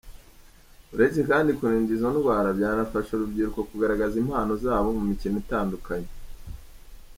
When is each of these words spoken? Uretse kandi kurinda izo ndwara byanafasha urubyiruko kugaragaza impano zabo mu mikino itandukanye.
Uretse 0.93 1.19
kandi 1.29 1.49
kurinda 1.57 1.91
izo 1.95 2.09
ndwara 2.13 2.49
byanafasha 2.57 3.11
urubyiruko 3.13 3.59
kugaragaza 3.69 4.15
impano 4.23 4.51
zabo 4.63 4.87
mu 4.97 5.03
mikino 5.09 5.35
itandukanye. 5.43 6.09